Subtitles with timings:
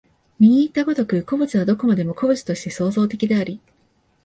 [0.39, 3.61] 右にいった如く、個物はどこまでも個物として創造的であり、